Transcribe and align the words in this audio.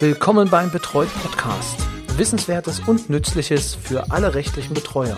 Willkommen 0.00 0.50
beim 0.50 0.72
Betreut 0.72 1.08
Podcast. 1.22 1.78
Wissenswertes 2.16 2.80
und 2.80 3.10
Nützliches 3.10 3.76
für 3.76 4.10
alle 4.10 4.34
rechtlichen 4.34 4.74
Betreuer. 4.74 5.16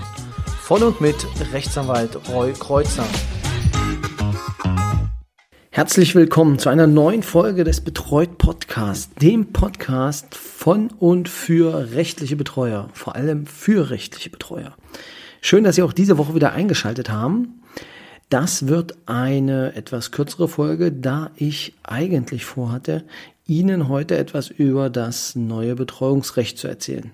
Von 0.61 0.83
und 0.83 1.01
mit 1.01 1.17
Rechtsanwalt 1.53 2.19
Roy 2.29 2.53
Kreuzer. 2.53 3.07
Herzlich 5.71 6.15
willkommen 6.15 6.59
zu 6.59 6.69
einer 6.69 6.87
neuen 6.87 7.23
Folge 7.23 7.65
des 7.65 7.81
Betreut 7.81 8.37
Podcast, 8.37 9.11
dem 9.23 9.55
Podcast 9.55 10.35
von 10.35 10.89
und 10.91 11.31
für 11.31 11.93
rechtliche 11.93 12.37
Betreuer, 12.37 12.91
vor 12.93 13.17
allem 13.17 13.47
für 13.47 13.89
rechtliche 13.89 14.29
Betreuer. 14.29 14.77
Schön, 15.41 15.65
dass 15.65 15.77
Sie 15.77 15.83
auch 15.83 15.95
diese 15.95 16.19
Woche 16.19 16.35
wieder 16.35 16.53
eingeschaltet 16.53 17.09
haben. 17.09 17.63
Das 18.29 18.67
wird 18.67 18.97
eine 19.07 19.77
etwas 19.77 20.11
kürzere 20.11 20.49
Folge, 20.49 20.91
da 20.91 21.31
ich 21.37 21.75
eigentlich 21.85 22.45
vorhatte, 22.45 23.05
Ihnen 23.47 23.89
heute 23.89 24.17
etwas 24.17 24.49
über 24.49 24.91
das 24.91 25.37
neue 25.37 25.77
Betreuungsrecht 25.77 26.59
zu 26.59 26.67
erzählen. 26.67 27.13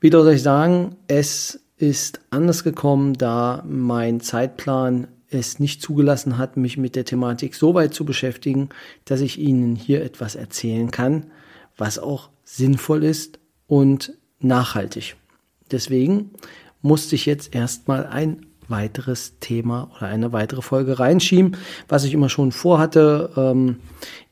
Wieder 0.00 0.22
soll 0.22 0.34
ich 0.34 0.42
sagen, 0.42 0.94
es 1.08 1.60
ist 1.76 2.20
anders 2.30 2.62
gekommen, 2.62 3.14
da 3.14 3.64
mein 3.66 4.20
Zeitplan 4.20 5.08
es 5.28 5.58
nicht 5.58 5.82
zugelassen 5.82 6.38
hat, 6.38 6.56
mich 6.56 6.76
mit 6.76 6.94
der 6.94 7.04
Thematik 7.04 7.56
so 7.56 7.74
weit 7.74 7.92
zu 7.92 8.04
beschäftigen, 8.04 8.68
dass 9.04 9.20
ich 9.20 9.38
Ihnen 9.40 9.74
hier 9.74 10.04
etwas 10.04 10.36
erzählen 10.36 10.92
kann, 10.92 11.26
was 11.76 11.98
auch 11.98 12.30
sinnvoll 12.44 13.02
ist 13.02 13.40
und 13.66 14.14
nachhaltig. 14.38 15.16
Deswegen 15.72 16.30
musste 16.80 17.16
ich 17.16 17.26
jetzt 17.26 17.52
erstmal 17.54 18.06
ein 18.06 18.45
weiteres 18.68 19.38
Thema 19.40 19.90
oder 19.96 20.08
eine 20.08 20.32
weitere 20.32 20.62
Folge 20.62 20.98
reinschieben, 20.98 21.56
was 21.88 22.04
ich 22.04 22.12
immer 22.12 22.28
schon 22.28 22.52
vorhatte, 22.52 23.30
ähm, 23.36 23.76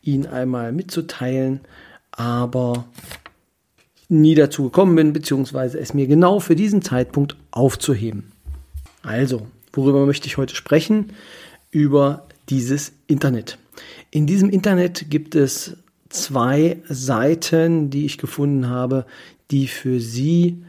Ihnen 0.02 0.26
einmal 0.26 0.72
mitzuteilen, 0.72 1.60
aber 2.12 2.84
nie 4.08 4.34
dazu 4.34 4.64
gekommen 4.64 4.96
bin, 4.96 5.12
beziehungsweise 5.12 5.78
es 5.78 5.94
mir 5.94 6.06
genau 6.06 6.40
für 6.40 6.56
diesen 6.56 6.82
Zeitpunkt 6.82 7.36
aufzuheben. 7.50 8.32
Also, 9.02 9.46
worüber 9.72 10.06
möchte 10.06 10.26
ich 10.26 10.36
heute 10.36 10.54
sprechen? 10.54 11.12
Über 11.70 12.26
dieses 12.48 12.92
Internet. 13.06 13.58
In 14.10 14.26
diesem 14.26 14.50
Internet 14.50 15.10
gibt 15.10 15.34
es 15.34 15.76
zwei 16.08 16.78
Seiten, 16.88 17.90
die 17.90 18.06
ich 18.06 18.18
gefunden 18.18 18.68
habe, 18.68 19.06
die 19.50 19.66
für 19.66 20.00
Sie 20.00 20.62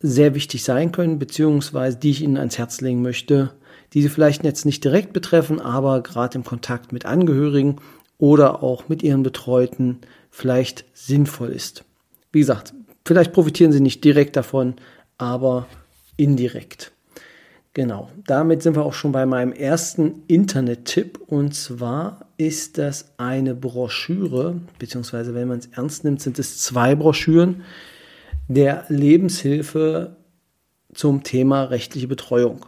sehr 0.00 0.34
wichtig 0.34 0.62
sein 0.62 0.92
können, 0.92 1.18
beziehungsweise 1.18 1.96
die 1.96 2.10
ich 2.10 2.22
Ihnen 2.22 2.36
ans 2.36 2.58
Herz 2.58 2.80
legen 2.80 3.02
möchte, 3.02 3.52
die 3.92 4.02
Sie 4.02 4.08
vielleicht 4.08 4.44
jetzt 4.44 4.66
nicht 4.66 4.84
direkt 4.84 5.12
betreffen, 5.12 5.60
aber 5.60 6.02
gerade 6.02 6.38
im 6.38 6.44
Kontakt 6.44 6.92
mit 6.92 7.06
Angehörigen 7.06 7.76
oder 8.18 8.62
auch 8.62 8.88
mit 8.88 9.02
Ihren 9.02 9.22
Betreuten 9.22 10.00
vielleicht 10.30 10.84
sinnvoll 10.92 11.50
ist. 11.50 11.84
Wie 12.32 12.40
gesagt, 12.40 12.74
vielleicht 13.04 13.32
profitieren 13.32 13.72
Sie 13.72 13.80
nicht 13.80 14.04
direkt 14.04 14.36
davon, 14.36 14.74
aber 15.18 15.66
indirekt. 16.16 16.92
Genau, 17.72 18.08
damit 18.26 18.62
sind 18.62 18.74
wir 18.74 18.86
auch 18.86 18.94
schon 18.94 19.12
bei 19.12 19.26
meinem 19.26 19.52
ersten 19.52 20.22
Internet-Tipp 20.28 21.20
und 21.26 21.54
zwar 21.54 22.26
ist 22.38 22.78
das 22.78 23.12
eine 23.18 23.54
Broschüre, 23.54 24.60
beziehungsweise 24.78 25.34
wenn 25.34 25.48
man 25.48 25.58
es 25.58 25.66
ernst 25.66 26.02
nimmt, 26.04 26.22
sind 26.22 26.38
es 26.38 26.58
zwei 26.62 26.94
Broschüren, 26.94 27.64
der 28.48 28.84
Lebenshilfe 28.88 30.16
zum 30.94 31.22
Thema 31.22 31.64
rechtliche 31.64 32.08
Betreuung. 32.08 32.66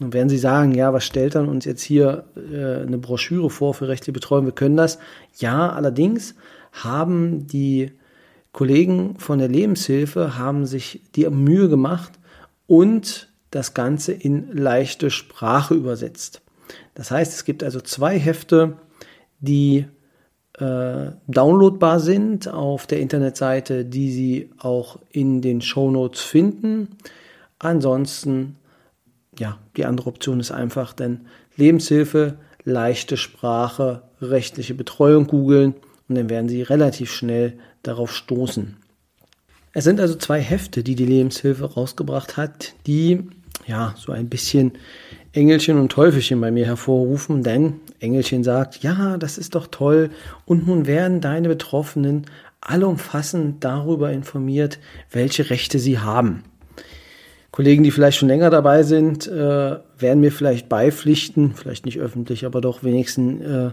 Und 0.00 0.14
werden 0.14 0.28
Sie 0.28 0.38
sagen, 0.38 0.74
ja, 0.74 0.92
was 0.92 1.04
stellt 1.04 1.34
dann 1.34 1.48
uns 1.48 1.64
jetzt 1.64 1.82
hier 1.82 2.24
äh, 2.36 2.82
eine 2.82 2.98
Broschüre 2.98 3.50
vor 3.50 3.74
für 3.74 3.88
rechtliche 3.88 4.12
Betreuung? 4.12 4.44
Wir 4.44 4.52
können 4.52 4.76
das. 4.76 4.98
Ja, 5.38 5.70
allerdings 5.70 6.34
haben 6.72 7.46
die 7.46 7.92
Kollegen 8.52 9.18
von 9.18 9.38
der 9.38 9.48
Lebenshilfe 9.48 10.38
haben 10.38 10.66
sich 10.66 11.02
die 11.14 11.28
Mühe 11.28 11.68
gemacht 11.68 12.12
und 12.66 13.28
das 13.50 13.74
Ganze 13.74 14.12
in 14.12 14.52
leichte 14.52 15.10
Sprache 15.10 15.74
übersetzt. 15.74 16.42
Das 16.94 17.10
heißt, 17.10 17.32
es 17.32 17.44
gibt 17.44 17.62
also 17.62 17.80
zwei 17.80 18.18
Hefte, 18.18 18.76
die 19.40 19.86
äh, 20.58 21.12
downloadbar 21.28 22.00
sind 22.00 22.48
auf 22.48 22.86
der 22.86 23.00
Internetseite, 23.00 23.84
die 23.84 24.10
Sie 24.10 24.50
auch 24.58 24.98
in 25.10 25.40
den 25.40 25.60
Show 25.60 25.90
Notes 25.90 26.20
finden. 26.20 26.96
Ansonsten, 27.58 28.56
ja, 29.38 29.58
die 29.76 29.84
andere 29.84 30.08
Option 30.08 30.40
ist 30.40 30.50
einfach, 30.50 30.92
denn 30.92 31.26
Lebenshilfe, 31.56 32.38
leichte 32.64 33.16
Sprache, 33.16 34.02
rechtliche 34.20 34.74
Betreuung 34.74 35.26
googeln 35.26 35.74
und 36.08 36.14
dann 36.16 36.30
werden 36.30 36.48
Sie 36.48 36.62
relativ 36.62 37.12
schnell 37.12 37.58
darauf 37.82 38.14
stoßen. 38.14 38.76
Es 39.72 39.84
sind 39.84 40.00
also 40.00 40.16
zwei 40.16 40.40
Hefte, 40.40 40.82
die 40.82 40.96
die 40.96 41.06
Lebenshilfe 41.06 41.74
rausgebracht 41.74 42.36
hat, 42.36 42.74
die 42.86 43.28
ja 43.68 43.94
so 43.96 44.12
ein 44.12 44.28
bisschen 44.28 44.72
Engelchen 45.32 45.78
und 45.78 45.92
Teufelchen 45.92 46.40
bei 46.40 46.50
mir 46.50 46.66
hervorrufen, 46.66 47.42
denn 47.42 47.74
Engelchen 48.00 48.42
sagt, 48.42 48.82
ja, 48.82 49.16
das 49.18 49.38
ist 49.38 49.54
doch 49.54 49.66
toll 49.66 50.10
und 50.46 50.66
nun 50.66 50.86
werden 50.86 51.20
deine 51.20 51.48
Betroffenen 51.48 52.26
allumfassend 52.60 53.62
darüber 53.62 54.10
informiert, 54.10 54.78
welche 55.10 55.50
Rechte 55.50 55.78
sie 55.78 55.98
haben. 55.98 56.42
Kollegen, 57.50 57.82
die 57.82 57.90
vielleicht 57.90 58.18
schon 58.18 58.28
länger 58.28 58.50
dabei 58.50 58.82
sind, 58.82 59.26
äh, 59.26 59.76
werden 59.98 60.20
mir 60.20 60.32
vielleicht 60.32 60.68
beipflichten, 60.68 61.54
vielleicht 61.54 61.86
nicht 61.86 61.98
öffentlich, 61.98 62.44
aber 62.46 62.60
doch 62.60 62.82
wenigstens 62.82 63.42
äh, 63.42 63.70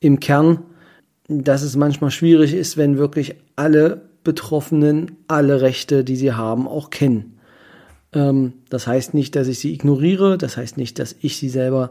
im 0.00 0.20
Kern, 0.20 0.64
dass 1.28 1.62
es 1.62 1.76
manchmal 1.76 2.10
schwierig 2.10 2.54
ist, 2.54 2.76
wenn 2.76 2.98
wirklich 2.98 3.36
alle 3.56 4.02
Betroffenen 4.24 5.18
alle 5.28 5.60
Rechte, 5.60 6.02
die 6.02 6.16
sie 6.16 6.32
haben, 6.32 6.66
auch 6.66 6.90
kennen. 6.90 7.33
Ähm, 8.14 8.54
das 8.70 8.86
heißt 8.86 9.12
nicht, 9.14 9.36
dass 9.36 9.48
ich 9.48 9.58
sie 9.58 9.74
ignoriere, 9.74 10.38
das 10.38 10.56
heißt 10.56 10.76
nicht, 10.76 10.98
dass 10.98 11.14
ich 11.20 11.36
sie 11.36 11.48
selber 11.48 11.90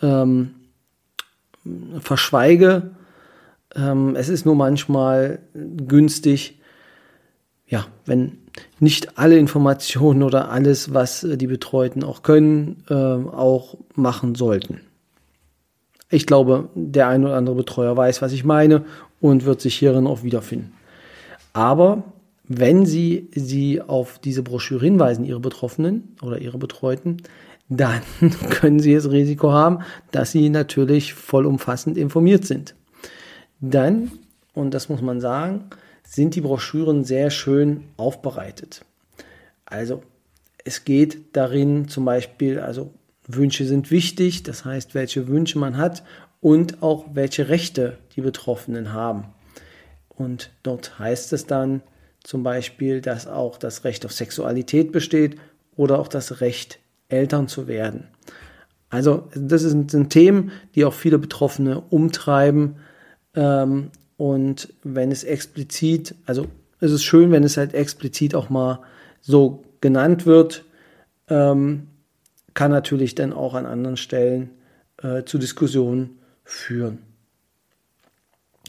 ähm, 0.00 0.54
verschweige. 2.00 2.90
Ähm, 3.74 4.14
es 4.16 4.28
ist 4.28 4.44
nur 4.44 4.54
manchmal 4.54 5.40
günstig, 5.54 6.60
ja, 7.66 7.86
wenn 8.04 8.38
nicht 8.80 9.18
alle 9.18 9.38
Informationen 9.38 10.22
oder 10.22 10.50
alles, 10.50 10.92
was 10.92 11.24
äh, 11.24 11.36
die 11.38 11.46
Betreuten 11.46 12.04
auch 12.04 12.22
können, 12.22 12.84
äh, 12.90 12.94
auch 12.94 13.78
machen 13.94 14.34
sollten. 14.34 14.80
Ich 16.10 16.26
glaube, 16.26 16.68
der 16.74 17.08
ein 17.08 17.24
oder 17.24 17.36
andere 17.36 17.56
Betreuer 17.56 17.96
weiß, 17.96 18.20
was 18.20 18.32
ich 18.32 18.44
meine 18.44 18.84
und 19.20 19.46
wird 19.46 19.62
sich 19.62 19.76
hierin 19.76 20.06
auch 20.06 20.22
wiederfinden. 20.22 20.74
Aber 21.54 22.04
wenn 22.44 22.86
Sie 22.86 23.28
sie 23.34 23.80
auf 23.80 24.18
diese 24.18 24.42
Broschüre 24.42 24.84
hinweisen, 24.84 25.24
Ihre 25.24 25.40
Betroffenen 25.40 26.16
oder 26.22 26.38
Ihre 26.38 26.58
Betreuten, 26.58 27.18
dann 27.68 28.02
können 28.50 28.80
Sie 28.80 28.94
das 28.94 29.10
Risiko 29.10 29.52
haben, 29.52 29.78
dass 30.10 30.32
Sie 30.32 30.50
natürlich 30.50 31.14
vollumfassend 31.14 31.96
informiert 31.96 32.44
sind. 32.44 32.74
Dann, 33.60 34.12
und 34.52 34.74
das 34.74 34.88
muss 34.88 35.00
man 35.00 35.20
sagen, 35.20 35.70
sind 36.04 36.34
die 36.34 36.42
Broschüren 36.42 37.04
sehr 37.04 37.30
schön 37.30 37.84
aufbereitet. 37.96 38.84
Also 39.64 40.02
es 40.64 40.84
geht 40.84 41.34
darin 41.34 41.88
zum 41.88 42.04
Beispiel, 42.04 42.58
also 42.58 42.92
Wünsche 43.26 43.64
sind 43.64 43.90
wichtig, 43.90 44.42
das 44.42 44.64
heißt, 44.64 44.94
welche 44.94 45.28
Wünsche 45.28 45.58
man 45.58 45.76
hat 45.76 46.02
und 46.40 46.82
auch 46.82 47.06
welche 47.14 47.48
Rechte 47.48 47.98
die 48.16 48.20
Betroffenen 48.20 48.92
haben. 48.92 49.26
Und 50.08 50.50
dort 50.62 50.98
heißt 50.98 51.32
es 51.32 51.46
dann, 51.46 51.82
zum 52.22 52.42
Beispiel, 52.42 53.00
dass 53.00 53.26
auch 53.26 53.58
das 53.58 53.84
Recht 53.84 54.04
auf 54.04 54.12
Sexualität 54.12 54.92
besteht 54.92 55.36
oder 55.76 55.98
auch 55.98 56.08
das 56.08 56.40
Recht, 56.40 56.78
Eltern 57.08 57.46
zu 57.48 57.66
werden. 57.66 58.08
Also 58.88 59.28
das 59.34 59.62
sind, 59.62 60.10
Themen, 60.10 60.52
die 60.74 60.84
auch 60.84 60.94
viele 60.94 61.18
Betroffene 61.18 61.80
umtreiben. 61.80 62.76
Ähm, 63.34 63.90
und 64.16 64.72
wenn 64.82 65.10
es 65.10 65.24
explizit, 65.24 66.14
also 66.26 66.46
es 66.80 66.92
ist 66.92 67.02
schön, 67.02 67.30
wenn 67.30 67.44
es 67.44 67.56
halt 67.56 67.74
explizit 67.74 68.34
auch 68.34 68.50
mal 68.50 68.80
so 69.20 69.64
genannt 69.80 70.26
wird, 70.26 70.64
ähm, 71.28 71.88
kann 72.54 72.70
natürlich 72.70 73.14
dann 73.14 73.32
auch 73.32 73.54
an 73.54 73.66
anderen 73.66 73.96
Stellen 73.96 74.50
äh, 75.02 75.24
zu 75.24 75.38
Diskussionen 75.38 76.18
führen. 76.44 76.98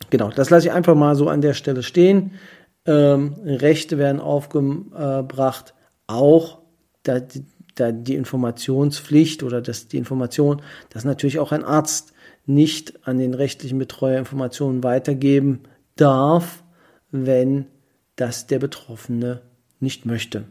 Genau, 0.10 0.30
das 0.30 0.50
lasse 0.50 0.68
ich 0.68 0.74
einfach 0.74 0.96
mal 0.96 1.16
so 1.16 1.28
an 1.28 1.42
der 1.42 1.54
Stelle 1.54 1.84
stehen 1.84 2.32
ähm, 2.86 3.36
Rechte 3.46 3.98
werden 3.98 4.20
aufgebracht, 4.20 5.74
auch 6.08 6.60
da, 7.04 7.22
da 7.76 7.92
die 7.92 8.16
Informationspflicht 8.16 9.44
oder 9.44 9.62
dass 9.62 9.88
die 9.88 9.98
Information, 9.98 10.62
dass 10.90 11.06
natürlich 11.06 11.40
auch 11.40 11.52
ein 11.52 11.64
Arzt 11.64 12.14
nicht 12.46 13.08
an 13.08 13.18
den 13.18 13.34
rechtlichen 13.34 13.78
Betreuer 13.78 14.20
Informationen 14.20 14.84
weitergeben 14.84 15.62
darf, 15.96 16.64
wenn 17.12 17.68
das 18.16 18.48
der 18.48 18.60
Betroffene 18.60 19.42
nicht 19.80 20.06
möchte. 20.06 20.46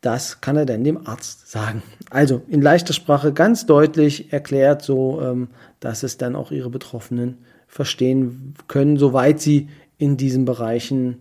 Das 0.00 0.40
kann 0.40 0.56
er 0.56 0.66
dann 0.66 0.84
dem 0.84 1.06
Arzt 1.06 1.50
sagen. 1.50 1.82
Also 2.10 2.42
in 2.48 2.62
leichter 2.62 2.92
Sprache 2.92 3.32
ganz 3.32 3.66
deutlich 3.66 4.32
erklärt, 4.32 4.82
so 4.82 5.20
ähm, 5.20 5.48
dass 5.80 6.02
es 6.04 6.18
dann 6.18 6.36
auch 6.36 6.52
ihre 6.52 6.70
Betroffenen 6.70 7.38
verstehen 7.66 8.54
können, 8.68 8.96
soweit 8.96 9.40
sie 9.40 9.68
in 9.98 10.16
diesen 10.16 10.44
Bereichen 10.44 11.18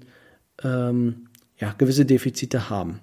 ähm, 0.63 1.27
ja, 1.57 1.73
gewisse 1.77 2.05
Defizite 2.05 2.69
haben. 2.69 2.99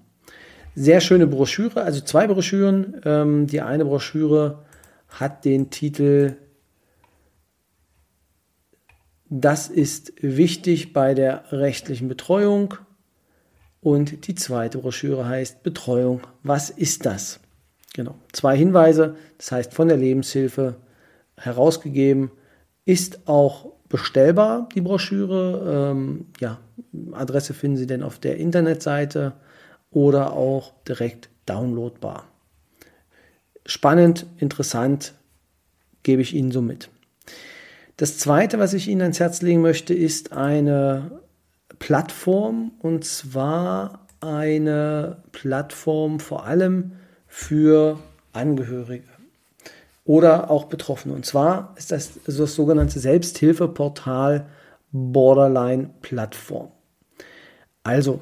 Sehr 0.77 1.01
schöne 1.01 1.27
Broschüre, 1.27 1.83
also 1.83 2.01
zwei 2.01 2.27
Broschüren. 2.27 3.01
Ähm, 3.05 3.47
die 3.47 3.61
eine 3.61 3.85
Broschüre 3.85 4.65
hat 5.09 5.45
den 5.45 5.71
Titel 5.71 6.37
Das 9.29 9.69
ist 9.69 10.13
wichtig 10.21 10.93
bei 10.93 11.15
der 11.15 11.45
rechtlichen 11.53 12.09
Betreuung. 12.09 12.75
Und 13.81 14.27
die 14.27 14.35
zweite 14.35 14.79
Broschüre 14.79 15.29
heißt 15.29 15.63
Betreuung. 15.63 16.23
Was 16.43 16.71
ist 16.71 17.05
das? 17.05 17.41
Genau. 17.95 18.17
Zwei 18.33 18.57
Hinweise, 18.57 19.17
das 19.39 19.53
heißt 19.53 19.75
von 19.75 19.89
der 19.89 19.97
Lebenshilfe 19.97 20.77
herausgegeben, 21.37 22.31
ist 22.85 23.27
auch 23.27 23.73
bestellbar, 23.89 24.69
die 24.75 24.81
Broschüre. 24.81 25.93
Ähm, 25.93 26.27
ja, 26.41 26.59
Adresse 27.13 27.55
finden 27.55 27.77
Sie 27.77 27.87
denn 27.87 28.03
auf 28.03 28.19
der 28.19 28.37
Internetseite 28.39 29.35
oder 29.91 30.33
auch 30.33 30.73
direkt 30.89 31.31
downloadbar. 31.47 32.27
Spannend, 33.67 34.27
interessant, 34.39 35.15
gebe 36.03 36.23
ich 36.23 36.35
Ihnen 36.35 36.51
so 36.51 36.61
mit. 36.61 36.91
Das 37.97 38.19
zweite, 38.19 38.59
was 38.59 38.75
ich 38.75 38.89
Ihnen 38.89 39.03
ans 39.03 39.21
Herz 39.21 39.41
legen 39.41 39.63
möchte, 39.63 39.95
ist 39.95 40.33
eine 40.33 41.21
Plattform 41.79 42.73
und 42.81 43.05
zwar 43.05 44.07
eine 44.21 45.23
Plattform 45.33 46.19
vor 46.19 46.45
allem 46.45 46.93
für 47.27 47.99
Angehörige 48.33 49.14
oder 50.05 50.51
auch 50.51 50.65
Betroffene. 50.65 51.15
Und 51.15 51.25
zwar 51.27 51.75
ist 51.77 51.91
das 51.91 52.13
das 52.27 52.55
sogenannte 52.55 52.99
Selbsthilfeportal 53.01 54.47
Borderline 54.93 55.91
Plattform. 56.03 56.71
Also, 57.83 58.21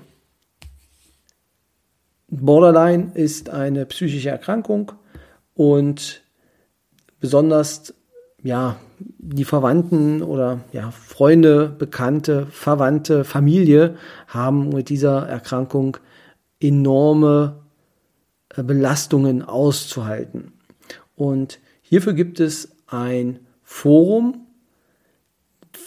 Borderline 2.29 3.13
ist 3.15 3.51
eine 3.51 3.85
psychische 3.87 4.31
Erkrankung 4.31 4.93
und 5.55 6.23
besonders 7.21 7.95
ja, 8.43 8.77
die 8.99 9.45
Verwandten 9.45 10.23
oder 10.23 10.61
ja, 10.73 10.91
Freunde, 10.91 11.69
Bekannte, 11.69 12.47
Verwandte, 12.47 13.25
Familie 13.25 13.97
haben 14.27 14.71
mit 14.71 14.89
dieser 14.89 15.29
Erkrankung 15.29 15.99
enorme 16.59 17.61
äh, 18.57 18.63
Belastungen 18.63 19.43
auszuhalten. 19.43 20.53
Und 21.15 21.61
hierfür 21.93 22.15
gibt 22.15 22.41
es 22.41 22.75
ein 22.87 23.41
Forum, 23.63 24.47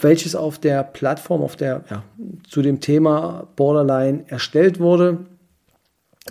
welches 0.01 0.35
auf 0.35 0.59
der 0.59 0.83
Plattform, 0.83 1.41
auf 1.41 1.55
der 1.55 1.83
ja, 1.89 2.03
zu 2.47 2.61
dem 2.61 2.79
Thema 2.79 3.47
Borderline 3.55 4.23
erstellt 4.27 4.79
wurde. 4.79 5.25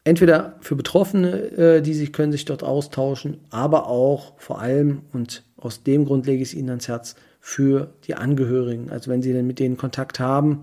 Entweder 0.04 0.58
für 0.60 0.76
Betroffene, 0.76 1.52
äh, 1.58 1.82
die 1.82 1.94
sich 1.94 2.12
können 2.12 2.34
sich 2.34 2.44
dort 2.46 2.64
austauschen, 2.64 3.38
aber 3.50 3.88
auch 3.88 4.34
vor 4.38 4.60
allem 4.60 5.04
und 5.14 5.44
aus 5.56 5.84
dem 5.84 6.04
Grund 6.06 6.26
lege 6.28 6.44
ich 6.44 6.50
es 6.50 6.54
Ihnen 6.54 6.70
ans 6.70 6.90
Herz 6.90 7.16
für 7.40 7.94
die 8.08 8.16
Angehörigen. 8.16 8.92
Also 8.92 9.10
wenn 9.10 9.22
Sie 9.24 9.32
denn 9.32 9.48
mit 9.48 9.60
denen 9.60 9.78
Kontakt 9.78 10.20
haben 10.20 10.62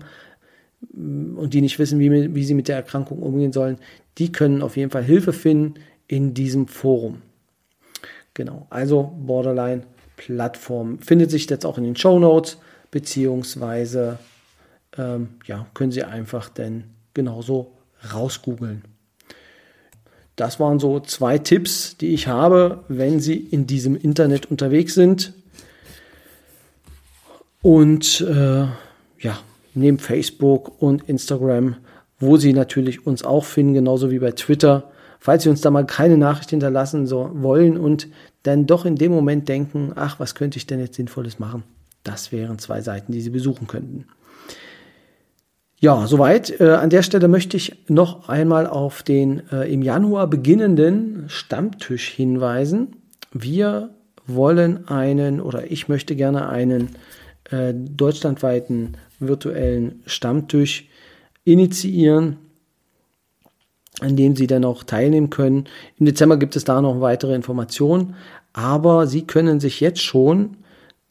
mm, 0.93 1.35
und 1.35 1.55
die 1.55 1.61
nicht 1.61 1.79
wissen, 1.79 1.99
wie, 1.99 2.33
wie 2.33 2.45
sie 2.45 2.53
mit 2.53 2.67
der 2.67 2.75
Erkrankung 2.77 3.19
umgehen 3.19 3.51
sollen, 3.51 3.79
die 4.19 4.31
können 4.31 4.61
auf 4.61 4.77
jeden 4.77 4.91
Fall 4.91 5.03
Hilfe 5.03 5.33
finden 5.33 5.79
in 6.07 6.33
diesem 6.33 6.67
Forum. 6.67 7.21
Genau, 8.33 8.67
also 8.69 9.13
Borderline 9.17 9.83
Plattform 10.17 10.99
findet 10.99 11.31
sich 11.31 11.49
jetzt 11.49 11.65
auch 11.65 11.77
in 11.77 11.83
den 11.83 11.95
Show 11.95 12.19
Notes, 12.19 12.57
beziehungsweise 12.91 14.19
ähm, 14.97 15.29
ja, 15.45 15.65
können 15.73 15.91
Sie 15.91 16.03
einfach 16.03 16.49
dann 16.49 16.85
genauso 17.13 17.71
rausgoogeln. 18.13 18.83
Das 20.35 20.59
waren 20.59 20.79
so 20.79 20.99
zwei 20.99 21.37
Tipps, 21.37 21.95
die 21.97 22.13
ich 22.13 22.27
habe, 22.27 22.83
wenn 22.87 23.19
Sie 23.19 23.35
in 23.35 23.67
diesem 23.67 23.95
Internet 23.95 24.49
unterwegs 24.49 24.95
sind. 24.95 25.33
Und 27.61 28.21
äh, 28.21 28.65
ja, 29.19 29.39
neben 29.73 29.99
Facebook 29.99 30.81
und 30.81 31.07
Instagram, 31.07 31.77
wo 32.19 32.37
Sie 32.37 32.53
natürlich 32.53 33.05
uns 33.05 33.23
auch 33.23 33.45
finden, 33.45 33.73
genauso 33.73 34.09
wie 34.09 34.19
bei 34.19 34.31
Twitter. 34.31 34.91
Falls 35.23 35.43
Sie 35.43 35.49
uns 35.49 35.61
da 35.61 35.71
mal 35.71 35.85
keine 35.85 36.17
Nachricht 36.17 36.49
hinterlassen 36.49 37.07
so 37.07 37.29
wollen 37.31 37.77
und 37.77 38.09
dann 38.43 38.65
doch 38.65 38.83
in 38.83 38.97
dem 38.97 39.13
Moment 39.13 39.47
denken, 39.47 39.93
ach, 39.95 40.19
was 40.19 40.35
könnte 40.35 40.57
ich 40.57 40.67
denn 40.67 40.81
jetzt 40.81 40.95
Sinnvolles 40.95 41.39
machen? 41.39 41.63
Das 42.03 42.33
wären 42.33 42.59
zwei 42.59 42.81
Seiten, 42.81 43.13
die 43.13 43.21
Sie 43.21 43.29
besuchen 43.29 43.65
könnten. 43.65 44.03
Ja, 45.79 46.07
soweit. 46.07 46.59
Äh, 46.59 46.71
an 46.71 46.89
der 46.89 47.03
Stelle 47.03 47.29
möchte 47.29 47.55
ich 47.55 47.85
noch 47.87 48.27
einmal 48.27 48.67
auf 48.67 49.01
den 49.01 49.49
äh, 49.49 49.71
im 49.71 49.81
Januar 49.81 50.27
beginnenden 50.27 51.23
Stammtisch 51.27 52.09
hinweisen. 52.09 52.97
Wir 53.31 53.91
wollen 54.27 54.89
einen 54.89 55.39
oder 55.39 55.71
ich 55.71 55.87
möchte 55.87 56.17
gerne 56.17 56.49
einen 56.49 56.97
äh, 57.49 57.73
deutschlandweiten 57.73 58.97
virtuellen 59.19 60.03
Stammtisch 60.05 60.89
initiieren, 61.45 62.39
an 63.99 64.15
dem 64.15 64.35
Sie 64.35 64.47
dann 64.47 64.65
auch 64.65 64.83
teilnehmen 64.83 65.29
können. 65.29 65.65
Im 65.99 66.05
Dezember 66.05 66.37
gibt 66.37 66.55
es 66.55 66.63
da 66.63 66.81
noch 66.81 67.01
weitere 67.01 67.35
Informationen, 67.35 68.15
aber 68.53 69.05
Sie 69.07 69.27
können 69.27 69.59
sich 69.59 69.79
jetzt 69.79 70.01
schon 70.01 70.57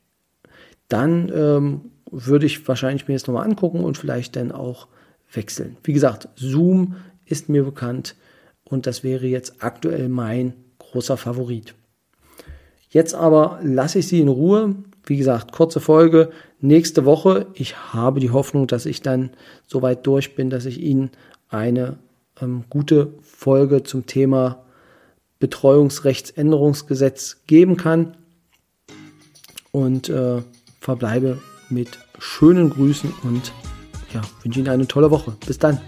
Dann 0.89 1.31
ähm, 1.35 1.81
würde 2.13 2.47
ich 2.47 2.67
wahrscheinlich 2.69 3.09
mir 3.09 3.15
jetzt 3.15 3.27
nochmal 3.27 3.47
angucken 3.47 3.83
und 3.83 3.99
vielleicht 3.99 4.37
dann 4.37 4.53
auch 4.53 4.87
wechseln. 5.33 5.77
Wie 5.83 5.93
gesagt, 5.93 6.29
Zoom 6.37 6.95
ist 7.25 7.49
mir 7.49 7.65
bekannt 7.65 8.15
und 8.65 8.87
das 8.87 9.03
wäre 9.03 9.27
jetzt 9.27 9.65
aktuell 9.65 10.09
mein 10.09 10.55
großer 10.79 11.17
Favorit. 11.17 11.75
Jetzt 12.89 13.15
aber 13.15 13.59
lasse 13.63 13.99
ich 13.99 14.07
Sie 14.07 14.21
in 14.21 14.29
Ruhe 14.29 14.77
wie 15.05 15.17
gesagt, 15.17 15.51
kurze 15.53 15.81
Folge 15.81 16.31
nächste 16.61 17.05
Woche. 17.05 17.47
Ich 17.55 17.93
habe 17.93 18.21
die 18.21 18.31
Hoffnung, 18.31 18.69
dass 18.69 18.87
ich 18.87 19.03
dann 19.03 19.31
so 19.67 19.83
weit 19.83 20.07
durch 20.07 20.37
bin, 20.37 20.51
dass 20.51 20.65
ich 20.65 20.81
Ihnen 20.81 21.11
eine 21.49 21.99
ähm, 22.41 22.63
gute 22.71 23.15
Folge 23.21 23.83
zum 23.83 24.07
Thema 24.07 24.65
Betreuungsrechtsänderungsgesetz 25.41 27.43
geben 27.47 27.77
kann. 27.77 28.17
Und 29.73 30.09
äh, 30.09 30.43
verbleibe 30.81 31.41
mit 31.69 31.99
schönen 32.19 32.71
Grüßen 32.71 33.13
und 33.23 33.53
ja, 34.13 34.23
wünsche 34.43 34.61
Ihnen 34.61 34.69
eine 34.69 34.87
tolle 34.87 35.11
Woche. 35.11 35.37
Bis 35.47 35.59
dann. 35.59 35.81